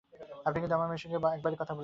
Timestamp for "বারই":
1.43-1.57